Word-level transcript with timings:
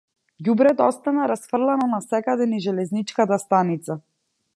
Ѓубрето 0.43 0.85
остана 0.91 1.27
расфрлано 1.31 1.89
насекаде 1.91 2.47
низ 2.55 2.65
железничката 2.69 3.39
станица. 3.45 3.99